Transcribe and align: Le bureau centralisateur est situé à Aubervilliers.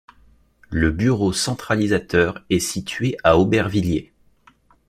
Le 0.71 0.89
bureau 0.89 1.31
centralisateur 1.31 2.43
est 2.49 2.57
situé 2.57 3.15
à 3.23 3.37
Aubervilliers. 3.37 4.11